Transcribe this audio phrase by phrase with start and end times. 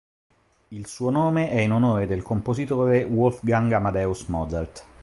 [0.69, 4.83] Il suo nome è in onore del compositore Wolfgang Amadeus Mozart.